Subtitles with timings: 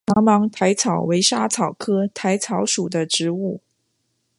[0.07, 3.61] 长芒薹草为莎草科薹草属的植物。